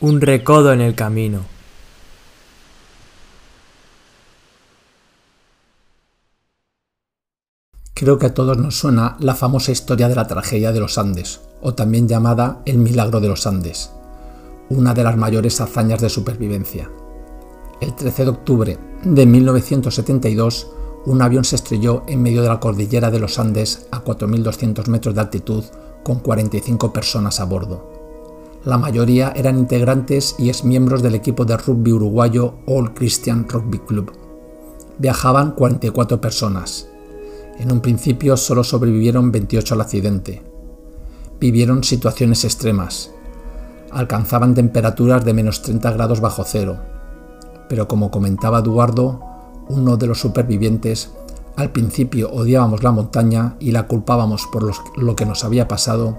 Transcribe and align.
Un 0.00 0.20
recodo 0.20 0.72
en 0.72 0.80
el 0.80 0.96
camino. 0.96 1.40
Creo 7.94 8.18
que 8.18 8.26
a 8.26 8.34
todos 8.34 8.58
nos 8.58 8.76
suena 8.76 9.16
la 9.20 9.36
famosa 9.36 9.70
historia 9.70 10.08
de 10.08 10.16
la 10.16 10.26
tragedia 10.26 10.72
de 10.72 10.80
los 10.80 10.98
Andes, 10.98 11.42
o 11.62 11.74
también 11.74 12.08
llamada 12.08 12.60
el 12.66 12.78
milagro 12.78 13.20
de 13.20 13.28
los 13.28 13.46
Andes, 13.46 13.92
una 14.68 14.94
de 14.94 15.04
las 15.04 15.16
mayores 15.16 15.60
hazañas 15.60 16.00
de 16.00 16.08
supervivencia. 16.08 16.90
El 17.80 17.94
13 17.94 18.24
de 18.24 18.30
octubre 18.30 18.78
de 19.04 19.26
1972, 19.26 20.66
un 21.06 21.22
avión 21.22 21.44
se 21.44 21.54
estrelló 21.54 22.02
en 22.08 22.20
medio 22.20 22.42
de 22.42 22.48
la 22.48 22.58
cordillera 22.58 23.12
de 23.12 23.20
los 23.20 23.38
Andes 23.38 23.86
a 23.92 24.02
4.200 24.02 24.88
metros 24.88 25.14
de 25.14 25.20
altitud 25.20 25.64
con 26.02 26.18
45 26.18 26.92
personas 26.92 27.38
a 27.38 27.44
bordo. 27.44 27.93
La 28.64 28.78
mayoría 28.78 29.30
eran 29.36 29.58
integrantes 29.58 30.36
y 30.38 30.48
exmiembros 30.48 31.02
del 31.02 31.14
equipo 31.14 31.44
de 31.44 31.56
rugby 31.58 31.92
uruguayo 31.92 32.54
All 32.66 32.94
Christian 32.94 33.46
Rugby 33.46 33.78
Club. 33.78 34.12
Viajaban 34.98 35.52
44 35.52 36.18
personas, 36.18 36.88
en 37.58 37.70
un 37.70 37.80
principio 37.80 38.38
solo 38.38 38.64
sobrevivieron 38.64 39.30
28 39.30 39.74
al 39.74 39.82
accidente. 39.82 40.42
Vivieron 41.38 41.84
situaciones 41.84 42.44
extremas. 42.44 43.10
Alcanzaban 43.90 44.54
temperaturas 44.54 45.26
de 45.26 45.34
menos 45.34 45.60
30 45.60 45.90
grados 45.92 46.20
bajo 46.20 46.44
cero. 46.46 46.78
Pero 47.68 47.86
como 47.86 48.10
comentaba 48.10 48.60
Eduardo, 48.60 49.20
uno 49.68 49.98
de 49.98 50.06
los 50.06 50.20
supervivientes, 50.20 51.10
al 51.56 51.70
principio 51.70 52.32
odiábamos 52.32 52.82
la 52.82 52.92
montaña 52.92 53.56
y 53.60 53.72
la 53.72 53.86
culpábamos 53.86 54.46
por 54.50 54.72
lo 54.96 55.16
que 55.16 55.26
nos 55.26 55.44
había 55.44 55.68
pasado, 55.68 56.16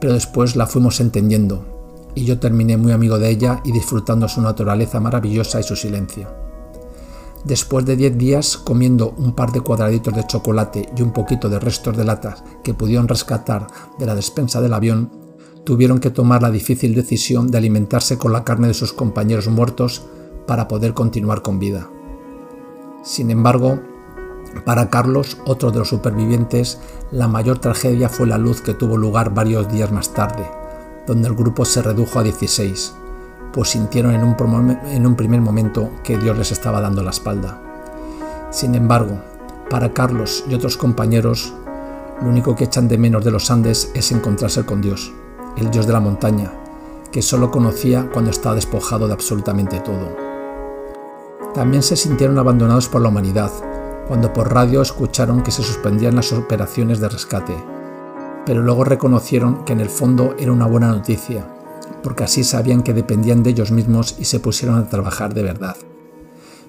pero 0.00 0.12
después 0.14 0.56
la 0.56 0.66
fuimos 0.66 1.00
entendiendo, 1.00 1.64
y 2.14 2.24
yo 2.24 2.38
terminé 2.38 2.76
muy 2.76 2.92
amigo 2.92 3.18
de 3.18 3.30
ella 3.30 3.60
y 3.64 3.72
disfrutando 3.72 4.28
su 4.28 4.40
naturaleza 4.40 5.00
maravillosa 5.00 5.60
y 5.60 5.62
su 5.62 5.76
silencio. 5.76 6.28
Después 7.44 7.84
de 7.84 7.94
10 7.94 8.18
días 8.18 8.56
comiendo 8.56 9.14
un 9.18 9.32
par 9.32 9.52
de 9.52 9.60
cuadraditos 9.60 10.14
de 10.14 10.26
chocolate 10.26 10.88
y 10.96 11.02
un 11.02 11.12
poquito 11.12 11.48
de 11.48 11.60
restos 11.60 11.96
de 11.96 12.04
latas 12.04 12.42
que 12.64 12.74
pudieron 12.74 13.06
rescatar 13.06 13.68
de 13.98 14.06
la 14.06 14.16
despensa 14.16 14.60
del 14.60 14.74
avión, 14.74 15.12
tuvieron 15.62 16.00
que 16.00 16.10
tomar 16.10 16.42
la 16.42 16.50
difícil 16.50 16.94
decisión 16.94 17.48
de 17.50 17.58
alimentarse 17.58 18.18
con 18.18 18.32
la 18.32 18.44
carne 18.44 18.68
de 18.68 18.74
sus 18.74 18.92
compañeros 18.92 19.48
muertos 19.48 20.02
para 20.46 20.66
poder 20.68 20.94
continuar 20.94 21.42
con 21.42 21.58
vida. 21.58 21.88
Sin 23.04 23.30
embargo, 23.30 23.80
para 24.64 24.90
Carlos, 24.90 25.38
otro 25.46 25.70
de 25.70 25.78
los 25.80 25.88
supervivientes, 25.88 26.78
la 27.10 27.28
mayor 27.28 27.58
tragedia 27.58 28.08
fue 28.08 28.26
la 28.26 28.38
luz 28.38 28.60
que 28.60 28.74
tuvo 28.74 28.96
lugar 28.96 29.34
varios 29.34 29.70
días 29.70 29.92
más 29.92 30.12
tarde, 30.12 30.48
donde 31.06 31.28
el 31.28 31.34
grupo 31.34 31.64
se 31.64 31.82
redujo 31.82 32.18
a 32.18 32.22
16 32.22 32.94
pues 33.56 33.70
sintieron 33.70 34.12
en 34.14 34.22
un, 35.06 35.16
primer 35.16 35.40
momento 35.40 35.88
que 36.04 36.18
Dios 36.18 36.36
les 36.36 36.52
estaba 36.52 36.82
dando 36.82 37.02
la 37.02 37.08
espalda. 37.08 37.58
Sin 38.50 38.74
embargo, 38.74 39.18
para 39.70 39.94
Carlos 39.94 40.44
y 40.46 40.52
otros 40.54 40.76
compañeros, 40.76 41.54
lo 42.20 42.28
único 42.28 42.54
que 42.54 42.64
echan 42.64 42.86
de 42.86 42.98
menos 42.98 43.24
de 43.24 43.30
los 43.30 43.50
Andes 43.50 43.90
es 43.94 44.12
encontrarse 44.12 44.66
con 44.66 44.82
Dios, 44.82 45.10
el 45.56 45.70
Dios 45.70 45.86
de 45.86 45.94
la 45.94 46.00
montaña, 46.00 46.52
que 47.10 47.22
solo 47.22 47.50
conocía 47.50 48.10
cuando 48.12 48.30
estaba 48.30 48.54
despojado 48.54 49.06
de 49.06 49.14
absolutamente 49.14 49.80
todo. 49.80 50.14
También 51.54 51.82
se 51.82 51.96
sintieron 51.96 52.38
abandonados 52.38 52.90
por 52.90 53.00
la 53.00 53.08
humanidad, 53.08 53.50
cuando 54.08 54.32
por 54.32 54.52
radio 54.52 54.82
escucharon 54.82 55.42
que 55.42 55.50
se 55.50 55.62
suspendían 55.62 56.16
las 56.16 56.32
operaciones 56.32 57.00
de 57.00 57.08
rescate, 57.08 57.56
pero 58.44 58.62
luego 58.62 58.84
reconocieron 58.84 59.64
que 59.64 59.72
en 59.72 59.80
el 59.80 59.88
fondo 59.88 60.36
era 60.38 60.52
una 60.52 60.66
buena 60.66 60.88
noticia, 60.88 61.46
porque 62.02 62.24
así 62.24 62.44
sabían 62.44 62.82
que 62.82 62.94
dependían 62.94 63.42
de 63.42 63.50
ellos 63.50 63.72
mismos 63.72 64.16
y 64.18 64.24
se 64.24 64.38
pusieron 64.38 64.78
a 64.78 64.88
trabajar 64.88 65.34
de 65.34 65.42
verdad. 65.42 65.76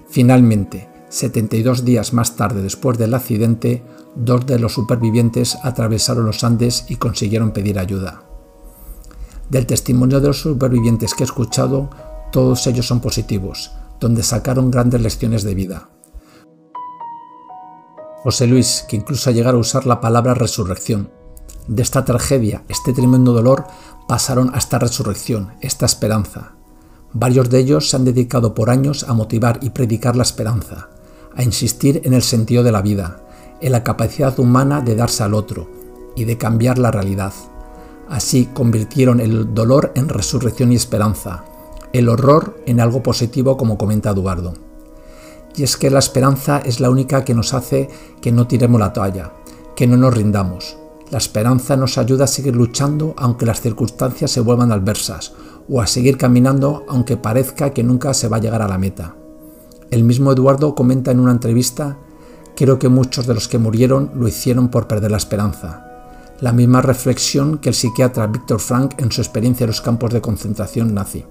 Finalmente, 0.08 0.88
72 1.10 1.84
días 1.84 2.12
más 2.12 2.36
tarde 2.36 2.62
después 2.62 2.98
del 2.98 3.14
accidente, 3.14 3.84
dos 4.16 4.44
de 4.46 4.58
los 4.58 4.74
supervivientes 4.74 5.56
atravesaron 5.62 6.26
los 6.26 6.42
Andes 6.44 6.86
y 6.88 6.96
consiguieron 6.96 7.52
pedir 7.52 7.78
ayuda. 7.78 8.22
Del 9.48 9.66
testimonio 9.66 10.20
de 10.20 10.28
los 10.28 10.40
supervivientes 10.40 11.14
que 11.14 11.22
he 11.22 11.26
escuchado, 11.26 11.88
todos 12.32 12.66
ellos 12.66 12.86
son 12.86 13.00
positivos, 13.00 13.70
donde 14.00 14.22
sacaron 14.22 14.70
grandes 14.70 15.00
lecciones 15.00 15.44
de 15.44 15.54
vida. 15.54 15.88
José 18.22 18.48
Luis, 18.48 18.84
que 18.88 18.96
incluso 18.96 19.30
ha 19.30 19.32
llegado 19.32 19.58
a 19.58 19.60
usar 19.60 19.86
la 19.86 20.00
palabra 20.00 20.34
resurrección. 20.34 21.10
De 21.68 21.82
esta 21.82 22.04
tragedia, 22.04 22.64
este 22.68 22.92
tremendo 22.92 23.32
dolor, 23.32 23.66
pasaron 24.08 24.52
a 24.54 24.58
esta 24.58 24.78
resurrección, 24.78 25.52
esta 25.60 25.86
esperanza. 25.86 26.52
Varios 27.12 27.48
de 27.48 27.60
ellos 27.60 27.88
se 27.88 27.96
han 27.96 28.04
dedicado 28.04 28.54
por 28.54 28.70
años 28.70 29.04
a 29.08 29.14
motivar 29.14 29.60
y 29.62 29.70
predicar 29.70 30.16
la 30.16 30.24
esperanza, 30.24 30.88
a 31.36 31.42
insistir 31.44 32.02
en 32.04 32.12
el 32.12 32.22
sentido 32.22 32.64
de 32.64 32.72
la 32.72 32.82
vida, 32.82 33.22
en 33.60 33.72
la 33.72 33.84
capacidad 33.84 34.38
humana 34.38 34.80
de 34.80 34.96
darse 34.96 35.22
al 35.22 35.34
otro 35.34 35.70
y 36.16 36.24
de 36.24 36.36
cambiar 36.36 36.78
la 36.78 36.90
realidad. 36.90 37.32
Así 38.08 38.46
convirtieron 38.46 39.20
el 39.20 39.54
dolor 39.54 39.92
en 39.94 40.08
resurrección 40.08 40.72
y 40.72 40.76
esperanza, 40.76 41.44
el 41.92 42.08
horror 42.08 42.60
en 42.66 42.80
algo 42.80 43.02
positivo 43.02 43.56
como 43.56 43.78
comenta 43.78 44.10
Eduardo. 44.10 44.67
Y 45.58 45.64
es 45.64 45.76
que 45.76 45.90
la 45.90 45.98
esperanza 45.98 46.62
es 46.64 46.78
la 46.78 46.88
única 46.88 47.24
que 47.24 47.34
nos 47.34 47.52
hace 47.52 47.90
que 48.20 48.30
no 48.30 48.46
tiremos 48.46 48.78
la 48.78 48.92
toalla, 48.92 49.32
que 49.74 49.88
no 49.88 49.96
nos 49.96 50.14
rindamos, 50.14 50.78
la 51.10 51.18
esperanza 51.18 51.76
nos 51.76 51.98
ayuda 51.98 52.24
a 52.24 52.28
seguir 52.28 52.54
luchando 52.54 53.12
aunque 53.16 53.44
las 53.44 53.60
circunstancias 53.60 54.30
se 54.30 54.40
vuelvan 54.40 54.70
adversas, 54.70 55.32
o 55.68 55.80
a 55.80 55.88
seguir 55.88 56.16
caminando 56.16 56.84
aunque 56.88 57.16
parezca 57.16 57.70
que 57.70 57.82
nunca 57.82 58.14
se 58.14 58.28
va 58.28 58.36
a 58.36 58.40
llegar 58.40 58.62
a 58.62 58.68
la 58.68 58.78
meta. 58.78 59.16
El 59.90 60.04
mismo 60.04 60.30
Eduardo 60.30 60.76
comenta 60.76 61.10
en 61.10 61.18
una 61.18 61.32
entrevista, 61.32 61.96
creo 62.54 62.78
que 62.78 62.88
muchos 62.88 63.26
de 63.26 63.34
los 63.34 63.48
que 63.48 63.58
murieron 63.58 64.12
lo 64.14 64.28
hicieron 64.28 64.68
por 64.68 64.86
perder 64.86 65.10
la 65.10 65.16
esperanza. 65.16 65.86
La 66.40 66.52
misma 66.52 66.82
reflexión 66.82 67.58
que 67.58 67.70
el 67.70 67.74
psiquiatra 67.74 68.28
Víctor 68.28 68.60
Frank 68.60 68.94
en 68.98 69.10
su 69.10 69.22
experiencia 69.22 69.64
en 69.64 69.70
los 69.70 69.80
campos 69.80 70.12
de 70.12 70.20
concentración 70.20 70.94
nazi. 70.94 71.24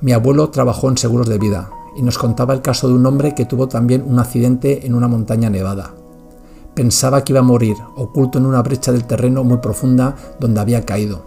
Mi 0.00 0.12
abuelo 0.12 0.50
trabajó 0.50 0.88
en 0.88 0.96
seguros 0.96 1.28
de 1.28 1.38
vida 1.38 1.70
y 1.96 2.02
nos 2.02 2.18
contaba 2.18 2.54
el 2.54 2.62
caso 2.62 2.88
de 2.88 2.94
un 2.94 3.06
hombre 3.06 3.34
que 3.34 3.44
tuvo 3.44 3.68
también 3.68 4.04
un 4.06 4.18
accidente 4.18 4.86
en 4.86 4.94
una 4.94 5.08
montaña 5.08 5.50
nevada. 5.50 5.94
Pensaba 6.74 7.24
que 7.24 7.32
iba 7.32 7.40
a 7.40 7.44
morir, 7.44 7.76
oculto 7.96 8.38
en 8.38 8.46
una 8.46 8.62
brecha 8.62 8.92
del 8.92 9.04
terreno 9.04 9.44
muy 9.44 9.58
profunda 9.58 10.14
donde 10.38 10.60
había 10.60 10.86
caído. 10.86 11.22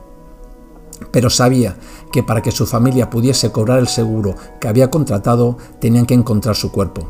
Pero 1.11 1.29
sabía 1.29 1.75
que 2.11 2.23
para 2.23 2.41
que 2.41 2.51
su 2.51 2.65
familia 2.65 3.09
pudiese 3.09 3.51
cobrar 3.51 3.79
el 3.79 3.87
seguro 3.87 4.35
que 4.59 4.67
había 4.67 4.89
contratado, 4.89 5.57
tenían 5.79 6.05
que 6.05 6.13
encontrar 6.13 6.55
su 6.55 6.71
cuerpo. 6.71 7.07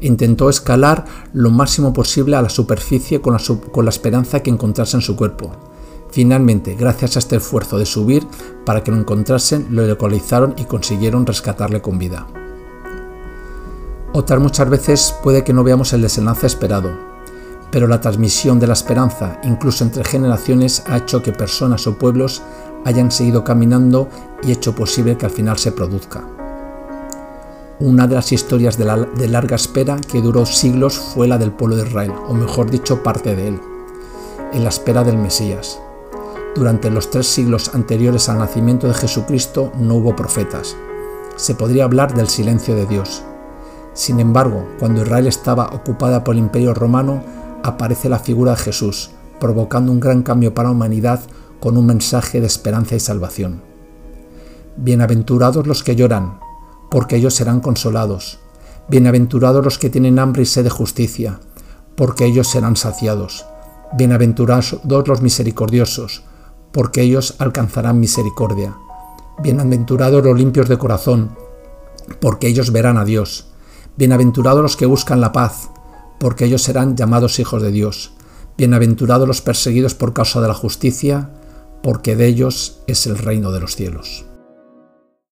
Intentó 0.00 0.48
escalar 0.48 1.04
lo 1.32 1.50
máximo 1.50 1.92
posible 1.92 2.36
a 2.36 2.42
la 2.42 2.48
superficie 2.48 3.20
con 3.20 3.34
la, 3.34 3.90
esperanza 3.90 4.40
que 4.40 4.50
encontrasen 4.50 5.00
su 5.00 5.16
cuerpo. 5.16 5.52
Finalmente, 6.10 6.74
gracias 6.74 7.16
a 7.16 7.18
este 7.18 7.36
esfuerzo 7.36 7.78
de 7.78 7.86
subir 7.86 8.26
para 8.64 8.82
que 8.82 8.90
lo 8.90 8.98
encontrasen, 8.98 9.66
lo 9.70 9.86
localizaron 9.86 10.54
y 10.56 10.64
consiguieron 10.64 11.26
rescatarle 11.26 11.82
con 11.82 11.98
vida. 11.98 12.26
Otras 14.16 14.38
muchas 14.38 14.70
veces 14.70 15.12
puede 15.24 15.42
que 15.42 15.52
no 15.52 15.64
veamos 15.64 15.92
el 15.92 16.00
desenlace 16.00 16.46
esperado, 16.46 16.96
pero 17.72 17.88
la 17.88 18.00
transmisión 18.00 18.60
de 18.60 18.68
la 18.68 18.74
esperanza, 18.74 19.40
incluso 19.42 19.82
entre 19.82 20.04
generaciones, 20.04 20.84
ha 20.86 20.98
hecho 20.98 21.20
que 21.20 21.32
personas 21.32 21.88
o 21.88 21.98
pueblos 21.98 22.40
hayan 22.84 23.10
seguido 23.10 23.42
caminando 23.42 24.08
y 24.44 24.52
hecho 24.52 24.72
posible 24.72 25.16
que 25.16 25.26
al 25.26 25.32
final 25.32 25.58
se 25.58 25.72
produzca. 25.72 26.22
Una 27.80 28.06
de 28.06 28.14
las 28.14 28.30
historias 28.30 28.78
de, 28.78 28.84
de 29.16 29.26
larga 29.26 29.56
espera 29.56 29.96
que 29.96 30.22
duró 30.22 30.46
siglos 30.46 30.94
fue 30.94 31.26
la 31.26 31.36
del 31.36 31.50
pueblo 31.50 31.74
de 31.74 31.88
Israel, 31.88 32.12
o 32.28 32.34
mejor 32.34 32.70
dicho, 32.70 33.02
parte 33.02 33.34
de 33.34 33.48
él, 33.48 33.60
en 34.52 34.62
la 34.62 34.68
espera 34.68 35.02
del 35.02 35.18
Mesías. 35.18 35.80
Durante 36.54 36.88
los 36.88 37.10
tres 37.10 37.26
siglos 37.26 37.74
anteriores 37.74 38.28
al 38.28 38.38
nacimiento 38.38 38.86
de 38.86 38.94
Jesucristo 38.94 39.72
no 39.76 39.96
hubo 39.96 40.14
profetas. 40.14 40.76
Se 41.34 41.56
podría 41.56 41.82
hablar 41.82 42.14
del 42.14 42.28
silencio 42.28 42.76
de 42.76 42.86
Dios. 42.86 43.24
Sin 43.94 44.18
embargo, 44.18 44.66
cuando 44.80 45.02
Israel 45.02 45.28
estaba 45.28 45.70
ocupada 45.72 46.24
por 46.24 46.34
el 46.34 46.40
imperio 46.40 46.74
romano, 46.74 47.22
aparece 47.62 48.08
la 48.08 48.18
figura 48.18 48.50
de 48.52 48.58
Jesús, 48.58 49.10
provocando 49.38 49.92
un 49.92 50.00
gran 50.00 50.22
cambio 50.22 50.52
para 50.52 50.68
la 50.68 50.74
humanidad 50.74 51.20
con 51.60 51.76
un 51.78 51.86
mensaje 51.86 52.40
de 52.40 52.46
esperanza 52.46 52.96
y 52.96 53.00
salvación. 53.00 53.62
Bienaventurados 54.76 55.68
los 55.68 55.84
que 55.84 55.94
lloran, 55.94 56.40
porque 56.90 57.16
ellos 57.16 57.34
serán 57.34 57.60
consolados. 57.60 58.40
Bienaventurados 58.88 59.64
los 59.64 59.78
que 59.78 59.90
tienen 59.90 60.18
hambre 60.18 60.42
y 60.42 60.46
sed 60.46 60.64
de 60.64 60.70
justicia, 60.70 61.38
porque 61.94 62.26
ellos 62.26 62.48
serán 62.48 62.74
saciados. 62.74 63.46
Bienaventurados 63.96 64.80
los 65.06 65.22
misericordiosos, 65.22 66.24
porque 66.72 67.02
ellos 67.02 67.36
alcanzarán 67.38 68.00
misericordia. 68.00 68.76
Bienaventurados 69.40 70.24
los 70.24 70.36
limpios 70.36 70.68
de 70.68 70.78
corazón, 70.78 71.30
porque 72.20 72.48
ellos 72.48 72.72
verán 72.72 72.98
a 72.98 73.04
Dios. 73.04 73.53
Bienaventurados 73.96 74.60
los 74.60 74.76
que 74.76 74.86
buscan 74.86 75.20
la 75.20 75.30
paz, 75.30 75.70
porque 76.18 76.46
ellos 76.46 76.62
serán 76.62 76.96
llamados 76.96 77.38
hijos 77.38 77.62
de 77.62 77.70
Dios. 77.70 78.10
Bienaventurados 78.58 79.28
los 79.28 79.40
perseguidos 79.40 79.94
por 79.94 80.12
causa 80.12 80.40
de 80.40 80.48
la 80.48 80.54
justicia, 80.54 81.30
porque 81.80 82.16
de 82.16 82.26
ellos 82.26 82.80
es 82.88 83.06
el 83.06 83.16
reino 83.16 83.52
de 83.52 83.60
los 83.60 83.76
cielos. 83.76 84.24